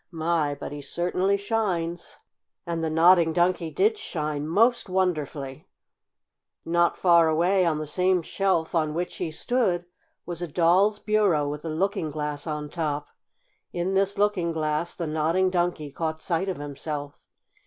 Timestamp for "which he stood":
8.95-9.85